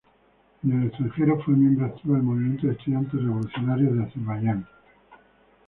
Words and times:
En 0.63 0.81
el 0.81 0.87
extranjero, 0.87 1.39
fue 1.43 1.53
miembro 1.53 1.85
activo 1.85 2.15
del 2.15 2.23
movimiento 2.23 2.65
de 2.65 2.73
estudiantes 2.73 3.21
revolucionarios 3.21 3.95
de 3.95 4.03
Azerbaiyán. 4.05 4.67